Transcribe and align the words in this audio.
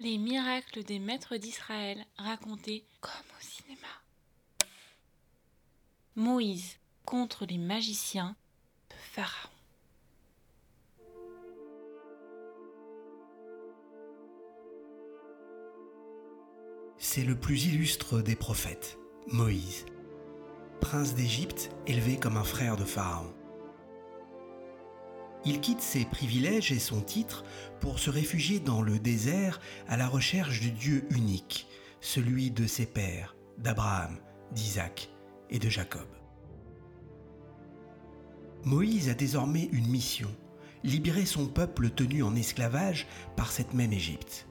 Les 0.00 0.16
miracles 0.16 0.84
des 0.84 1.00
maîtres 1.00 1.36
d'Israël 1.38 2.06
racontés 2.18 2.84
comme 3.00 3.10
au 3.36 3.42
cinéma. 3.42 3.88
Moïse 6.14 6.76
contre 7.04 7.44
les 7.46 7.58
magiciens 7.58 8.36
de 8.90 8.94
Pharaon. 8.94 9.50
C'est 16.98 17.24
le 17.24 17.34
plus 17.34 17.66
illustre 17.66 18.20
des 18.22 18.36
prophètes, 18.36 18.98
Moïse, 19.26 19.84
prince 20.80 21.16
d'Égypte 21.16 21.70
élevé 21.88 22.20
comme 22.20 22.36
un 22.36 22.44
frère 22.44 22.76
de 22.76 22.84
Pharaon. 22.84 23.34
Il 25.44 25.60
quitte 25.60 25.80
ses 25.80 26.04
privilèges 26.04 26.72
et 26.72 26.78
son 26.78 27.00
titre 27.00 27.44
pour 27.80 27.98
se 27.98 28.10
réfugier 28.10 28.60
dans 28.60 28.82
le 28.82 28.98
désert 28.98 29.60
à 29.86 29.96
la 29.96 30.08
recherche 30.08 30.60
du 30.60 30.72
Dieu 30.72 31.06
unique, 31.10 31.68
celui 32.00 32.50
de 32.50 32.66
ses 32.66 32.86
pères, 32.86 33.36
d'Abraham, 33.58 34.18
d'Isaac 34.52 35.10
et 35.50 35.58
de 35.58 35.68
Jacob. 35.68 36.06
Moïse 38.64 39.08
a 39.08 39.14
désormais 39.14 39.68
une 39.72 39.88
mission, 39.88 40.28
libérer 40.82 41.24
son 41.24 41.46
peuple 41.46 41.90
tenu 41.90 42.22
en 42.22 42.34
esclavage 42.34 43.06
par 43.36 43.52
cette 43.52 43.74
même 43.74 43.92
Égypte. 43.92 44.48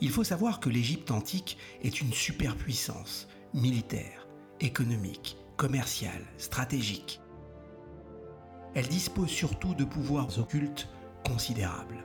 Il 0.00 0.10
faut 0.10 0.24
savoir 0.24 0.60
que 0.60 0.70
l'Égypte 0.70 1.10
antique 1.10 1.58
est 1.82 2.00
une 2.00 2.12
superpuissance 2.12 3.28
militaire, 3.52 4.28
économique, 4.60 5.36
commerciale, 5.56 6.24
stratégique 6.38 7.20
elle 8.78 8.86
dispose 8.86 9.28
surtout 9.28 9.74
de 9.74 9.82
pouvoirs 9.82 10.38
occultes 10.38 10.88
considérables. 11.26 12.04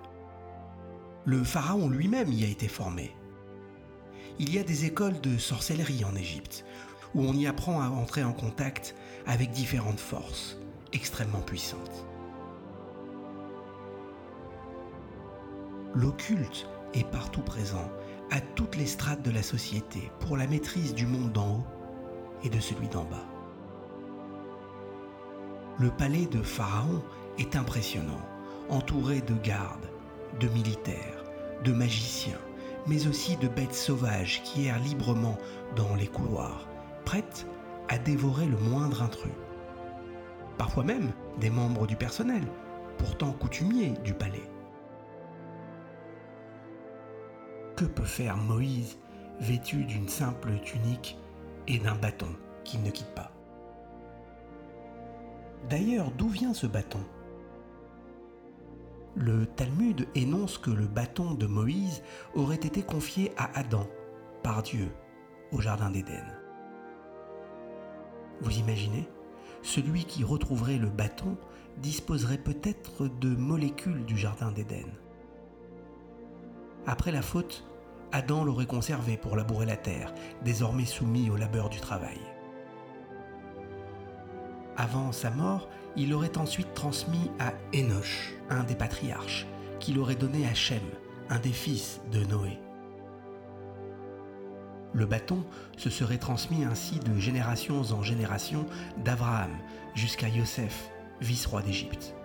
Le 1.24 1.44
pharaon 1.44 1.88
lui-même 1.88 2.34
y 2.34 2.46
a 2.46 2.48
été 2.48 2.68
formé. 2.68 3.16
Il 4.40 4.52
y 4.52 4.58
a 4.58 4.64
des 4.64 4.86
écoles 4.86 5.22
de 5.22 5.38
sorcellerie 5.38 6.04
en 6.04 6.16
Égypte, 6.16 6.66
où 7.14 7.22
on 7.22 7.34
y 7.34 7.46
apprend 7.46 7.80
à 7.80 7.90
entrer 7.90 8.24
en 8.24 8.34
contact 8.34 8.96
avec 9.28 9.52
différentes 9.52 10.00
forces 10.00 10.58
extrêmement 10.94 11.42
puissantes. 11.42 12.08
L'occulte 15.94 16.68
est 16.96 17.08
partout 17.08 17.44
présent, 17.44 17.88
à 18.32 18.42
toutes 18.42 18.78
les 18.78 18.88
strates 18.88 19.22
de 19.22 19.30
la 19.30 19.44
société, 19.44 20.12
pour 20.22 20.38
la 20.38 20.48
maîtrise 20.48 20.96
du 20.96 21.06
monde 21.06 21.34
d'en 21.34 21.58
haut 21.58 21.66
et 22.44 22.50
de 22.50 22.60
celui 22.60 22.88
d'en 22.88 23.04
bas. 23.04 23.33
Le 25.80 25.90
palais 25.90 26.28
de 26.28 26.42
Pharaon 26.44 27.02
est 27.40 27.56
impressionnant, 27.56 28.22
entouré 28.70 29.22
de 29.22 29.34
gardes, 29.34 29.90
de 30.40 30.48
militaires, 30.50 31.24
de 31.64 31.72
magiciens, 31.72 32.38
mais 32.86 33.08
aussi 33.08 33.38
de 33.38 33.48
bêtes 33.48 33.74
sauvages 33.74 34.44
qui 34.44 34.68
errent 34.68 34.80
librement 34.80 35.38
dans 35.76 35.96
les 35.96 36.06
couloirs, 36.06 36.68
prêtes 37.06 37.48
à 37.90 37.98
dévorer 37.98 38.46
le 38.46 38.58
moindre 38.58 39.02
intrus. 39.02 39.32
Parfois 40.60 40.84
même 40.84 41.12
des 41.40 41.50
membres 41.50 41.88
du 41.88 41.96
personnel, 41.96 42.44
pourtant 43.00 43.32
coutumiers 43.32 43.96
du 44.04 44.14
palais. 44.14 44.50
Que 47.76 47.86
peut 47.86 48.04
faire 48.04 48.38
Moïse 48.38 49.00
vêtu 49.40 49.86
d'une 49.86 50.08
simple 50.08 50.60
tunique 50.64 51.18
et 51.68 51.80
d'un 51.80 51.96
bâton 51.96 52.30
qu'il 52.64 52.84
ne 52.84 52.92
quitte 52.92 53.16
pas? 53.16 53.32
D'ailleurs, 55.70 56.12
d'où 56.12 56.28
vient 56.28 56.54
ce 56.54 56.68
bâton? 56.68 57.00
Le 59.16 59.46
Talmud 59.46 60.08
énonce 60.16 60.58
que 60.58 60.72
le 60.72 60.88
bâton 60.88 61.34
de 61.34 61.46
Moïse 61.46 62.02
aurait 62.34 62.56
été 62.56 62.82
confié 62.82 63.32
à 63.38 63.58
Adam 63.58 63.88
par 64.42 64.64
Dieu 64.64 64.92
au 65.52 65.62
Jardin 65.62 65.92
d'Éden. 65.92 66.26
Vous 68.42 68.58
imaginez? 68.58 69.08
Celui 69.62 70.04
qui 70.04 70.24
retrouverait 70.24 70.78
le 70.78 70.90
bâton 70.90 71.38
disposerait 71.78 72.38
peut-être 72.38 73.08
de 73.08 73.30
molécules 73.30 74.04
du 74.06 74.18
Jardin 74.18 74.52
d'Éden. 74.52 74.88
Après 76.86 77.12
la 77.12 77.22
faute, 77.22 77.66
Adam 78.12 78.44
l'aurait 78.44 78.66
conservé 78.66 79.16
pour 79.16 79.38
labourer 79.38 79.66
la 79.66 79.78
terre, 79.78 80.14
désormais 80.44 80.86
soumis 80.86 81.30
au 81.30 81.38
labeur 81.38 81.70
du 81.70 81.80
travail. 81.80 82.20
Avant 84.76 85.12
sa 85.12 85.30
mort, 85.30 85.70
il 85.96 86.10
l'aurait 86.10 86.38
ensuite 86.38 86.74
transmis 86.74 87.30
à 87.40 87.54
Enoch, 87.76 88.36
un 88.50 88.64
des 88.64 88.76
patriarches, 88.76 89.46
qui 89.80 89.94
l'aurait 89.94 90.16
donné 90.16 90.48
à 90.48 90.54
Shem, 90.54 90.82
un 91.30 91.40
des 91.40 91.52
fils 91.52 92.02
de 92.12 92.24
Noé. 92.26 92.58
Le 94.94 95.06
bâton 95.06 95.44
se 95.78 95.90
serait 95.90 96.18
transmis 96.18 96.64
ainsi 96.64 97.00
de 97.00 97.20
générations 97.20 97.82
en 97.92 98.04
générations 98.04 98.66
d'Abraham 99.04 99.52
jusqu'à 99.96 100.28
Yosef, 100.28 100.90
vice-roi 101.22 101.62
d'Égypte. 101.62 102.16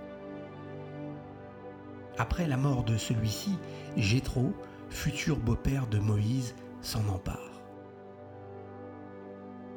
Après 2.18 2.46
la 2.46 2.56
mort 2.56 2.84
de 2.84 2.96
celui-ci, 2.96 3.56
Jéthro, 3.96 4.52
futur 4.90 5.36
beau-père 5.36 5.86
de 5.86 5.98
Moïse, 5.98 6.54
s'en 6.82 7.06
empare 7.08 7.47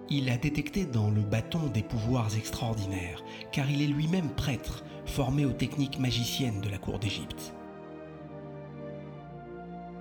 il 0.09 0.29
a 0.29 0.37
détecté 0.37 0.85
dans 0.85 1.09
le 1.09 1.21
bâton 1.21 1.67
des 1.67 1.83
pouvoirs 1.83 2.35
extraordinaires, 2.35 3.23
car 3.51 3.69
il 3.69 3.81
est 3.81 3.87
lui-même 3.87 4.29
prêtre, 4.29 4.83
formé 5.05 5.45
aux 5.45 5.53
techniques 5.53 5.99
magiciennes 5.99 6.61
de 6.61 6.69
la 6.69 6.77
cour 6.77 6.99
d'Égypte. 6.99 7.53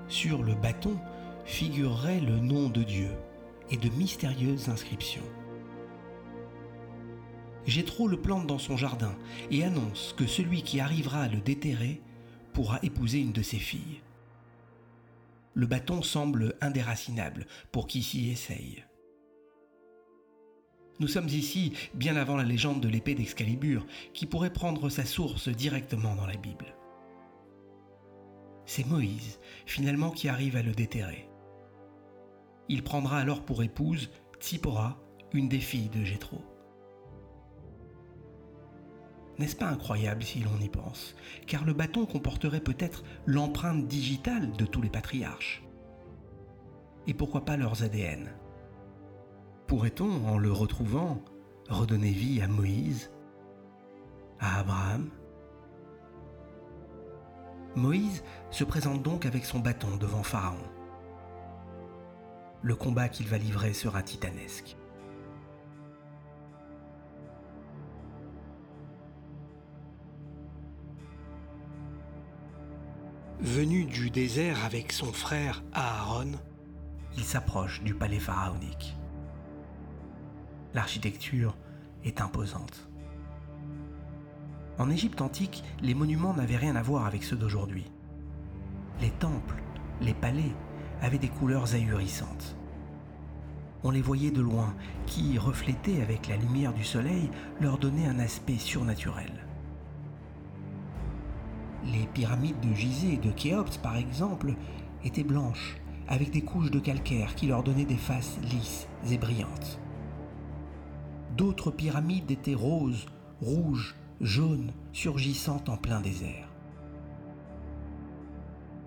Sur 0.08 0.42
le 0.42 0.54
bâton 0.54 0.96
figurerait 1.44 2.20
le 2.20 2.38
nom 2.38 2.68
de 2.68 2.82
Dieu 2.82 3.10
et 3.70 3.76
de 3.76 3.88
mystérieuses 3.90 4.68
inscriptions. 4.68 5.22
Jétro 7.66 8.08
le 8.08 8.20
plante 8.20 8.46
dans 8.46 8.58
son 8.58 8.76
jardin 8.76 9.14
et 9.50 9.62
annonce 9.64 10.14
que 10.16 10.26
celui 10.26 10.62
qui 10.62 10.80
arrivera 10.80 11.22
à 11.22 11.28
le 11.28 11.40
déterrer 11.40 12.00
pourra 12.52 12.80
épouser 12.82 13.20
une 13.20 13.32
de 13.32 13.42
ses 13.42 13.58
filles. 13.58 14.00
Le 15.54 15.66
bâton 15.66 16.02
semble 16.02 16.54
indéracinable 16.60 17.46
pour 17.70 17.86
qui 17.86 18.02
s'y 18.02 18.30
essaye. 18.30 18.84
Nous 21.00 21.08
sommes 21.08 21.28
ici 21.28 21.72
bien 21.94 22.16
avant 22.16 22.36
la 22.36 22.44
légende 22.44 22.82
de 22.82 22.88
l'épée 22.88 23.14
d'Excalibur, 23.14 23.86
qui 24.12 24.26
pourrait 24.26 24.52
prendre 24.52 24.90
sa 24.90 25.06
source 25.06 25.48
directement 25.48 26.14
dans 26.14 26.26
la 26.26 26.36
Bible. 26.36 26.76
C'est 28.66 28.86
Moïse, 28.86 29.40
finalement, 29.64 30.10
qui 30.10 30.28
arrive 30.28 30.56
à 30.56 30.62
le 30.62 30.72
déterrer. 30.72 31.26
Il 32.68 32.82
prendra 32.82 33.18
alors 33.18 33.42
pour 33.42 33.62
épouse 33.62 34.10
Tsipora, 34.38 35.00
une 35.32 35.48
des 35.48 35.58
filles 35.58 35.88
de 35.88 36.04
Jéthro. 36.04 36.44
N'est-ce 39.38 39.56
pas 39.56 39.68
incroyable 39.68 40.22
si 40.22 40.40
l'on 40.40 40.60
y 40.60 40.68
pense 40.68 41.16
Car 41.46 41.64
le 41.64 41.72
bâton 41.72 42.04
comporterait 42.04 42.60
peut-être 42.60 43.04
l'empreinte 43.24 43.88
digitale 43.88 44.52
de 44.52 44.66
tous 44.66 44.82
les 44.82 44.90
patriarches? 44.90 45.62
Et 47.06 47.14
pourquoi 47.14 47.46
pas 47.46 47.56
leurs 47.56 47.82
ADN 47.82 48.30
Pourrait-on, 49.70 50.26
en 50.26 50.36
le 50.36 50.50
retrouvant, 50.50 51.22
redonner 51.68 52.10
vie 52.10 52.42
à 52.42 52.48
Moïse, 52.48 53.12
à 54.40 54.58
Abraham? 54.58 55.10
Moïse 57.76 58.24
se 58.50 58.64
présente 58.64 59.00
donc 59.00 59.26
avec 59.26 59.44
son 59.44 59.60
bâton 59.60 59.96
devant 59.96 60.24
Pharaon. 60.24 60.58
Le 62.62 62.74
combat 62.74 63.08
qu'il 63.08 63.28
va 63.28 63.38
livrer 63.38 63.72
sera 63.72 64.02
titanesque. 64.02 64.76
Venu 73.38 73.84
du 73.84 74.10
désert 74.10 74.64
avec 74.64 74.90
son 74.90 75.12
frère 75.12 75.62
Aaron, 75.72 76.32
il 77.16 77.22
s'approche 77.22 77.84
du 77.84 77.94
palais 77.94 78.18
pharaonique 78.18 78.96
l'architecture 80.74 81.56
est 82.04 82.20
imposante. 82.20 82.88
En 84.78 84.88
Égypte 84.88 85.20
antique, 85.20 85.62
les 85.82 85.94
monuments 85.94 86.34
n'avaient 86.34 86.56
rien 86.56 86.76
à 86.76 86.82
voir 86.82 87.06
avec 87.06 87.22
ceux 87.22 87.36
d'aujourd'hui. 87.36 87.90
Les 89.00 89.10
temples, 89.10 89.62
les 90.00 90.14
palais 90.14 90.52
avaient 91.02 91.18
des 91.18 91.28
couleurs 91.28 91.74
ahurissantes. 91.74 92.56
On 93.82 93.90
les 93.90 94.02
voyait 94.02 94.30
de 94.30 94.42
loin, 94.42 94.74
qui, 95.06 95.38
reflétés 95.38 96.02
avec 96.02 96.28
la 96.28 96.36
lumière 96.36 96.74
du 96.74 96.84
soleil, 96.84 97.30
leur 97.60 97.78
donnaient 97.78 98.06
un 98.06 98.18
aspect 98.18 98.58
surnaturel. 98.58 99.32
Les 101.86 102.06
pyramides 102.12 102.60
de 102.60 102.74
Gizeh 102.74 103.14
et 103.14 103.16
de 103.16 103.30
Khéops, 103.30 103.78
par 103.78 103.96
exemple, 103.96 104.54
étaient 105.02 105.24
blanches, 105.24 105.76
avec 106.08 106.30
des 106.30 106.42
couches 106.42 106.70
de 106.70 106.78
calcaire 106.78 107.34
qui 107.34 107.46
leur 107.46 107.62
donnaient 107.62 107.86
des 107.86 107.96
faces 107.96 108.38
lisses 108.42 108.86
et 109.10 109.16
brillantes. 109.16 109.80
D'autres 111.40 111.70
pyramides 111.70 112.30
étaient 112.30 112.54
roses, 112.54 113.06
rouges, 113.40 113.96
jaunes, 114.20 114.74
surgissant 114.92 115.64
en 115.68 115.78
plein 115.78 116.02
désert. 116.02 116.52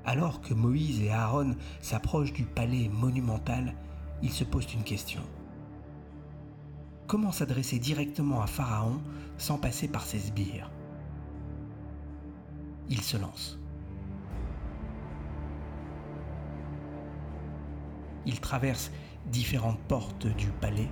Alors 0.05 0.39
que 0.39 0.53
Moïse 0.53 1.01
et 1.01 1.09
Aaron 1.09 1.55
s'approchent 1.81 2.31
du 2.31 2.43
palais 2.43 2.89
monumental, 2.89 3.73
ils 4.21 4.31
se 4.31 4.43
posent 4.43 4.71
une 4.71 4.83
question. 4.83 5.23
Comment 7.07 7.31
s'adresser 7.31 7.79
directement 7.79 8.43
à 8.43 8.45
Pharaon 8.45 9.01
sans 9.39 9.57
passer 9.57 9.87
par 9.87 10.03
ses 10.03 10.19
sbires? 10.19 10.69
Ils 12.87 13.01
se 13.01 13.17
lancent. 13.17 13.57
Ils 18.27 18.39
traversent 18.39 18.91
différentes 19.25 19.81
portes 19.87 20.27
du 20.27 20.49
palais, 20.61 20.91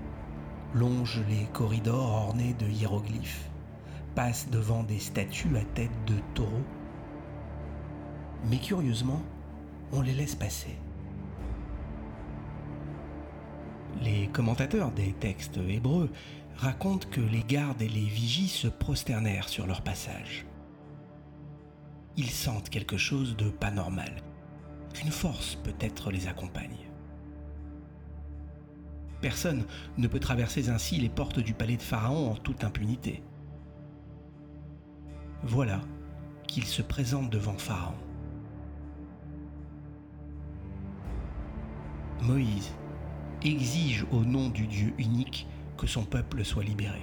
longent 0.74 1.24
les 1.30 1.46
corridors 1.54 2.28
ornés 2.28 2.54
de 2.54 2.68
hiéroglyphes, 2.68 3.50
passent 4.16 4.50
devant 4.50 4.84
des 4.84 5.00
statues 5.00 5.56
à 5.58 5.64
tête 5.76 5.92
de 6.06 6.16
taureau. 6.34 6.64
Mais 8.50 8.58
curieusement, 8.58 9.22
on 9.92 10.02
les 10.02 10.14
laisse 10.14 10.36
passer. 10.36 10.78
Les 14.02 14.28
commentateurs 14.28 14.92
des 14.92 15.14
textes 15.14 15.58
hébreux 15.58 16.10
racontent 16.56 17.08
que 17.10 17.22
les 17.22 17.44
gardes 17.44 17.82
et 17.82 17.90
les 17.90 18.06
vigies 18.06 18.48
se 18.48 18.68
prosternèrent 18.68 19.50
sur 19.50 19.68
leur 19.68 19.82
passage. 19.82 20.46
Ils 22.18 22.30
sentent 22.30 22.70
quelque 22.70 22.98
chose 22.98 23.36
de 23.38 23.50
pas 23.50 23.72
normal, 23.72 24.22
qu'une 24.94 25.12
force 25.12 25.56
peut-être 25.56 26.12
les 26.12 26.28
accompagne. 26.28 26.91
Personne 29.22 29.66
ne 29.98 30.08
peut 30.08 30.20
traverser 30.20 30.70
ainsi 30.70 30.98
les 30.98 31.10
portes 31.10 31.40
du 31.40 31.54
palais 31.54 31.78
de 31.78 31.82
Pharaon 31.82 32.32
en 32.32 32.36
toute 32.36 32.64
impunité. 32.64 33.22
Voilà 35.44 35.82
qu'il 36.48 36.66
se 36.66 36.82
présente 36.82 37.30
devant 37.30 37.58
Pharaon. 37.58 37.96
Moïse 42.22 42.74
exige 43.44 44.06
au 44.12 44.24
nom 44.24 44.50
du 44.50 44.68
Dieu 44.68 44.94
unique 44.98 45.48
que 45.78 45.88
son 45.88 46.04
peuple 46.04 46.44
soit 46.44 46.64
libéré. 46.64 47.02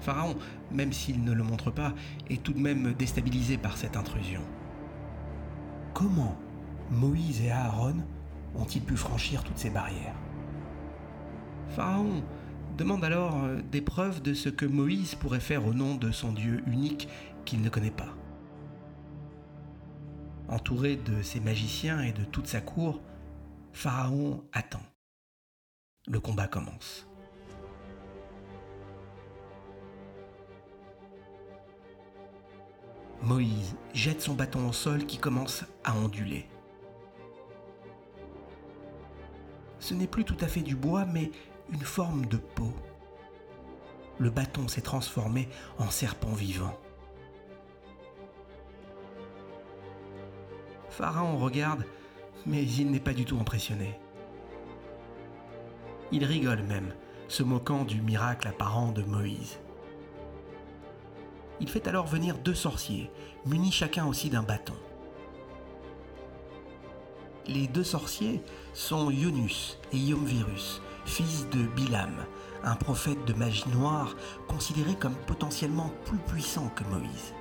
Pharaon, 0.00 0.36
même 0.72 0.92
s'il 0.92 1.22
ne 1.22 1.32
le 1.32 1.44
montre 1.44 1.70
pas, 1.70 1.94
est 2.28 2.42
tout 2.42 2.52
de 2.52 2.58
même 2.58 2.92
déstabilisé 2.94 3.56
par 3.56 3.76
cette 3.76 3.96
intrusion. 3.96 4.42
Comment 5.94 6.36
Moïse 6.90 7.40
et 7.42 7.50
Aaron 7.50 7.96
ont-ils 8.54 8.82
pu 8.82 8.96
franchir 8.96 9.42
toutes 9.44 9.58
ces 9.58 9.70
barrières 9.70 10.16
Pharaon 11.68 12.22
demande 12.76 13.04
alors 13.04 13.44
euh, 13.44 13.60
des 13.70 13.80
preuves 13.80 14.22
de 14.22 14.34
ce 14.34 14.48
que 14.48 14.66
Moïse 14.66 15.14
pourrait 15.14 15.40
faire 15.40 15.66
au 15.66 15.74
nom 15.74 15.94
de 15.94 16.10
son 16.10 16.32
Dieu 16.32 16.62
unique 16.66 17.08
qu'il 17.44 17.62
ne 17.62 17.68
connaît 17.68 17.90
pas. 17.90 18.14
Entouré 20.48 20.96
de 20.96 21.22
ses 21.22 21.40
magiciens 21.40 22.02
et 22.02 22.12
de 22.12 22.24
toute 22.24 22.46
sa 22.46 22.60
cour, 22.60 23.00
Pharaon 23.72 24.44
attend. 24.52 24.82
Le 26.08 26.20
combat 26.20 26.46
commence. 26.46 27.06
Moïse 33.22 33.76
jette 33.94 34.20
son 34.20 34.34
bâton 34.34 34.68
au 34.68 34.72
sol 34.72 35.06
qui 35.06 35.16
commence 35.16 35.64
à 35.84 35.96
onduler. 35.96 36.48
Ce 39.82 39.94
n'est 39.94 40.06
plus 40.06 40.24
tout 40.24 40.36
à 40.40 40.46
fait 40.46 40.62
du 40.62 40.76
bois, 40.76 41.04
mais 41.04 41.30
une 41.72 41.80
forme 41.80 42.24
de 42.26 42.36
peau. 42.36 42.72
Le 44.18 44.30
bâton 44.30 44.68
s'est 44.68 44.80
transformé 44.80 45.48
en 45.78 45.90
serpent 45.90 46.32
vivant. 46.32 46.78
Pharaon 50.88 51.36
regarde 51.36 51.84
mais 52.46 52.64
il 52.64 52.90
n'est 52.90 53.00
pas 53.00 53.12
du 53.12 53.24
tout 53.24 53.38
impressionné. 53.38 53.98
Il 56.10 56.24
rigole 56.24 56.62
même, 56.62 56.94
se 57.28 57.42
moquant 57.42 57.84
du 57.84 58.00
miracle 58.00 58.48
apparent 58.48 58.92
de 58.92 59.02
Moïse. 59.02 59.58
Il 61.60 61.68
fait 61.68 61.86
alors 61.86 62.06
venir 62.06 62.38
deux 62.38 62.54
sorciers, 62.54 63.10
munis 63.46 63.72
chacun 63.72 64.06
aussi 64.06 64.28
d'un 64.30 64.42
bâton. 64.42 64.74
Les 67.48 67.66
deux 67.66 67.84
sorciers 67.84 68.40
sont 68.72 69.10
Yonus 69.10 69.78
et 69.92 69.98
Yomvirus, 69.98 70.80
fils 71.04 71.48
de 71.50 71.64
Bilam, 71.64 72.14
un 72.62 72.76
prophète 72.76 73.24
de 73.24 73.32
magie 73.32 73.68
noire 73.70 74.14
considéré 74.46 74.94
comme 74.94 75.16
potentiellement 75.26 75.90
plus 76.04 76.18
puissant 76.18 76.68
que 76.76 76.84
Moïse. 76.84 77.34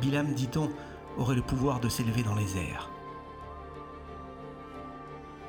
Bilam, 0.00 0.32
dit-on, 0.34 0.70
aurait 1.18 1.34
le 1.34 1.42
pouvoir 1.42 1.80
de 1.80 1.88
s'élever 1.88 2.22
dans 2.22 2.36
les 2.36 2.56
airs. 2.56 2.88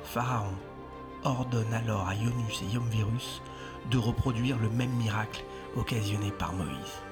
Pharaon 0.02 0.54
ordonne 1.22 1.72
alors 1.72 2.08
à 2.08 2.14
Ionus 2.14 2.62
et 2.62 2.74
Yomvirus 2.74 3.42
de 3.90 3.98
reproduire 3.98 4.58
le 4.58 4.70
même 4.70 4.92
miracle 4.92 5.44
occasionné 5.76 6.32
par 6.32 6.52
Moïse. 6.52 7.02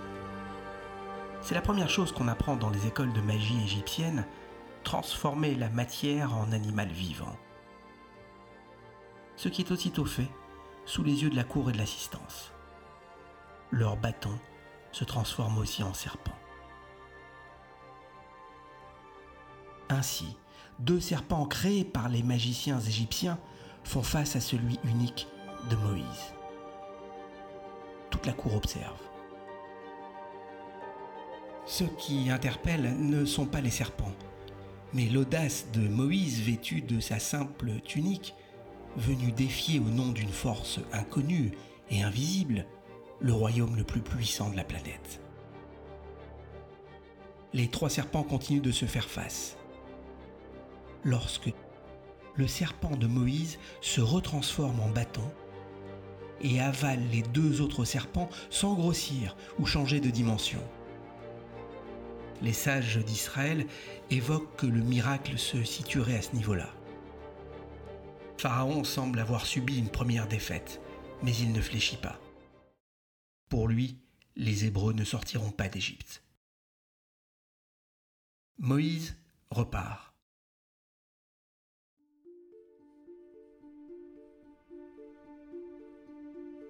C'est 1.40 1.54
la 1.54 1.60
première 1.60 1.90
chose 1.90 2.10
qu'on 2.10 2.28
apprend 2.28 2.56
dans 2.56 2.70
les 2.70 2.86
écoles 2.86 3.12
de 3.12 3.20
magie 3.20 3.62
égyptienne, 3.62 4.26
transformer 4.84 5.54
la 5.54 5.68
matière 5.70 6.34
en 6.34 6.52
animal 6.52 6.88
vivant. 6.88 7.36
Ce 9.36 9.48
qui 9.48 9.62
est 9.62 9.72
aussitôt 9.72 10.04
fait 10.04 10.30
sous 10.84 11.02
les 11.02 11.22
yeux 11.22 11.30
de 11.30 11.36
la 11.36 11.44
cour 11.44 11.70
et 11.70 11.72
de 11.72 11.78
l'assistance. 11.78 12.52
Leur 13.70 13.96
bâton 13.96 14.38
se 14.92 15.02
transforme 15.02 15.58
aussi 15.58 15.82
en 15.82 15.94
serpent. 15.94 16.36
Ainsi, 19.88 20.36
deux 20.78 21.00
serpents 21.00 21.46
créés 21.46 21.84
par 21.84 22.08
les 22.08 22.22
magiciens 22.22 22.78
égyptiens 22.80 23.38
font 23.82 24.02
face 24.02 24.36
à 24.36 24.40
celui 24.40 24.78
unique 24.84 25.26
de 25.70 25.76
Moïse. 25.76 26.34
Toute 28.10 28.26
la 28.26 28.32
cour 28.32 28.54
observe. 28.54 29.00
Ce 31.66 31.84
qui 31.84 32.30
interpelle 32.30 32.96
ne 32.98 33.24
sont 33.24 33.46
pas 33.46 33.60
les 33.60 33.70
serpents, 33.70 34.12
mais 34.94 35.06
l'audace 35.06 35.66
de 35.72 35.88
Moïse 35.88 36.40
vêtu 36.40 36.80
de 36.80 37.00
sa 37.00 37.18
simple 37.18 37.72
tunique, 37.84 38.34
venu 38.96 39.32
défier 39.32 39.80
au 39.80 39.90
nom 39.90 40.12
d'une 40.12 40.28
force 40.28 40.78
inconnue 40.92 41.52
et 41.90 42.02
invisible 42.02 42.64
le 43.20 43.32
royaume 43.32 43.76
le 43.76 43.84
plus 43.84 44.00
puissant 44.00 44.50
de 44.50 44.56
la 44.56 44.64
planète. 44.64 45.20
Les 47.52 47.68
trois 47.68 47.90
serpents 47.90 48.22
continuent 48.22 48.62
de 48.62 48.72
se 48.72 48.86
faire 48.86 49.08
face 49.08 49.56
lorsque 51.04 51.52
le 52.36 52.46
serpent 52.46 52.96
de 52.96 53.06
Moïse 53.06 53.58
se 53.80 54.00
retransforme 54.00 54.80
en 54.80 54.88
bâton 54.88 55.28
et 56.40 56.60
avale 56.60 57.00
les 57.12 57.22
deux 57.22 57.60
autres 57.60 57.84
serpents 57.84 58.28
sans 58.50 58.74
grossir 58.74 59.36
ou 59.58 59.66
changer 59.66 60.00
de 60.00 60.10
dimension. 60.10 60.60
Les 62.44 62.52
sages 62.52 62.98
d'Israël 62.98 63.66
évoquent 64.10 64.54
que 64.56 64.66
le 64.66 64.82
miracle 64.82 65.38
se 65.38 65.64
situerait 65.64 66.18
à 66.18 66.20
ce 66.20 66.36
niveau-là. 66.36 66.68
Pharaon 68.36 68.84
semble 68.84 69.18
avoir 69.18 69.46
subi 69.46 69.78
une 69.78 69.88
première 69.88 70.28
défaite, 70.28 70.82
mais 71.22 71.34
il 71.34 71.52
ne 71.52 71.62
fléchit 71.62 71.96
pas. 71.96 72.20
Pour 73.48 73.66
lui, 73.66 73.96
les 74.36 74.66
Hébreux 74.66 74.92
ne 74.92 75.04
sortiront 75.04 75.52
pas 75.52 75.68
d'Égypte. 75.68 76.22
Moïse 78.58 79.16
repart. 79.50 80.12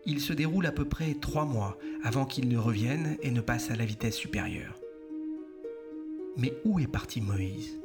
il 0.07 0.21
se 0.21 0.35
déroule 0.35 0.67
à 0.67 0.73
peu 0.73 0.85
près 0.85 1.15
trois 1.15 1.47
mois 1.47 1.79
avant 2.03 2.27
qu'il 2.27 2.47
ne 2.47 2.59
revienne 2.59 3.17
et 3.23 3.31
ne 3.31 3.41
passe 3.41 3.71
à 3.71 3.75
la 3.75 3.87
vitesse 3.87 4.17
supérieure. 4.17 4.84
Mais 6.37 6.53
où 6.65 6.81
est 6.81 6.89
parti 6.89 7.21
Moïse? 7.21 7.79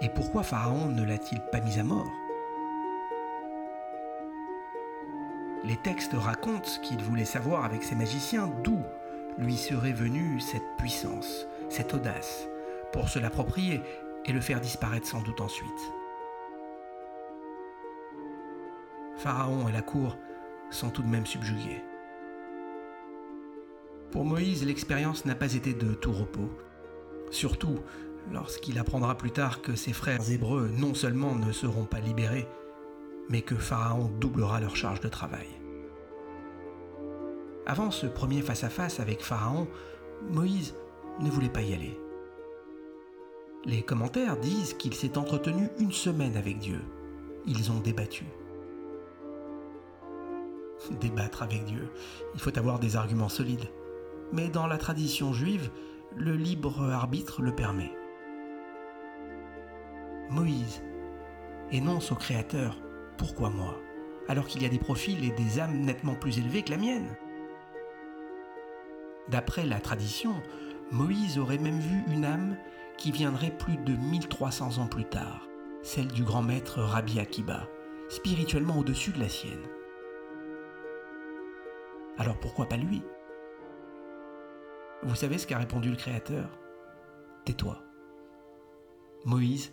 Et 0.00 0.08
pourquoi 0.08 0.44
Pharaon 0.44 0.86
ne 0.86 1.04
l'a-t-il 1.04 1.40
pas 1.50 1.60
mis 1.60 1.78
à 1.78 1.82
mort? 1.82 2.10
Les 5.64 5.76
textes 5.76 6.14
racontent 6.14 6.80
qu'il 6.82 7.02
voulait 7.02 7.24
savoir 7.24 7.64
avec 7.64 7.82
ses 7.82 7.96
magiciens 7.96 8.50
d'où 8.62 8.78
lui 9.38 9.56
serait 9.56 9.92
venue 9.92 10.40
cette 10.40 10.76
puissance, 10.78 11.46
cette 11.68 11.94
audace, 11.94 12.48
pour 12.92 13.08
se 13.08 13.18
l'approprier 13.18 13.80
et 14.24 14.32
le 14.32 14.40
faire 14.40 14.60
disparaître 14.60 15.06
sans 15.06 15.20
doute 15.22 15.40
ensuite. 15.40 15.92
Pharaon 19.20 19.68
et 19.68 19.72
la 19.72 19.82
cour 19.82 20.16
sont 20.70 20.88
tout 20.88 21.02
de 21.02 21.08
même 21.08 21.26
subjugués. 21.26 21.82
Pour 24.10 24.24
Moïse, 24.24 24.64
l'expérience 24.64 25.26
n'a 25.26 25.34
pas 25.34 25.52
été 25.52 25.74
de 25.74 25.92
tout 25.92 26.12
repos, 26.12 26.48
surtout 27.30 27.80
lorsqu'il 28.32 28.78
apprendra 28.78 29.18
plus 29.18 29.30
tard 29.30 29.60
que 29.60 29.76
ses 29.76 29.92
frères 29.92 30.30
hébreux 30.30 30.70
non 30.74 30.94
seulement 30.94 31.34
ne 31.34 31.52
seront 31.52 31.84
pas 31.84 32.00
libérés, 32.00 32.48
mais 33.28 33.42
que 33.42 33.56
Pharaon 33.56 34.10
doublera 34.20 34.58
leur 34.58 34.74
charge 34.74 35.00
de 35.00 35.08
travail. 35.08 35.48
Avant 37.66 37.90
ce 37.90 38.06
premier 38.06 38.40
face-à-face 38.40 39.00
avec 39.00 39.22
Pharaon, 39.22 39.68
Moïse 40.30 40.74
ne 41.20 41.28
voulait 41.28 41.50
pas 41.50 41.62
y 41.62 41.74
aller. 41.74 42.00
Les 43.66 43.82
commentaires 43.82 44.38
disent 44.38 44.72
qu'il 44.72 44.94
s'est 44.94 45.18
entretenu 45.18 45.68
une 45.78 45.92
semaine 45.92 46.38
avec 46.38 46.58
Dieu. 46.58 46.80
Ils 47.46 47.70
ont 47.70 47.80
débattu. 47.80 48.24
Débattre 50.98 51.42
avec 51.42 51.64
Dieu, 51.64 51.88
il 52.34 52.40
faut 52.40 52.56
avoir 52.58 52.78
des 52.78 52.96
arguments 52.96 53.28
solides. 53.28 53.68
Mais 54.32 54.48
dans 54.48 54.66
la 54.66 54.78
tradition 54.78 55.32
juive, 55.32 55.70
le 56.16 56.34
libre 56.34 56.82
arbitre 56.82 57.42
le 57.42 57.54
permet. 57.54 57.92
Moïse 60.30 60.82
énonce 61.70 62.12
au 62.12 62.16
Créateur 62.16 62.76
Pourquoi 63.16 63.50
moi 63.50 63.76
alors 64.28 64.46
qu'il 64.46 64.62
y 64.62 64.66
a 64.66 64.68
des 64.68 64.78
profils 64.78 65.24
et 65.24 65.32
des 65.32 65.58
âmes 65.58 65.80
nettement 65.80 66.14
plus 66.14 66.38
élevés 66.38 66.62
que 66.62 66.70
la 66.70 66.76
mienne? 66.76 67.16
D'après 69.28 69.66
la 69.66 69.80
tradition, 69.80 70.34
Moïse 70.92 71.38
aurait 71.38 71.58
même 71.58 71.80
vu 71.80 72.04
une 72.12 72.24
âme 72.24 72.56
qui 72.96 73.10
viendrait 73.10 73.56
plus 73.56 73.76
de 73.76 73.96
1300 73.96 74.78
ans 74.78 74.86
plus 74.86 75.04
tard, 75.04 75.48
celle 75.82 76.08
du 76.08 76.22
grand 76.22 76.42
maître 76.42 76.80
Rabbi 76.80 77.18
Akiba, 77.18 77.66
spirituellement 78.08 78.78
au-dessus 78.78 79.10
de 79.10 79.20
la 79.20 79.28
sienne. 79.28 79.66
Alors 82.18 82.38
pourquoi 82.38 82.66
pas 82.66 82.76
lui? 82.76 83.02
Vous 85.02 85.14
savez 85.14 85.38
ce 85.38 85.46
qu'a 85.46 85.58
répondu 85.58 85.90
le 85.90 85.96
Créateur? 85.96 86.58
Tais-toi. 87.44 87.82
Moïse 89.24 89.72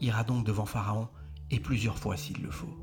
ira 0.00 0.24
donc 0.24 0.44
devant 0.44 0.66
Pharaon 0.66 1.08
et 1.50 1.60
plusieurs 1.60 1.98
fois 1.98 2.16
s'il 2.16 2.42
le 2.42 2.50
faut. 2.50 2.74